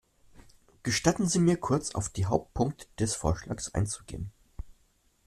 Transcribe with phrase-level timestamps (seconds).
[0.81, 4.31] Gestatten Sie mir, kurz auf die Hauptpunkte des Vorschlags einzugehen.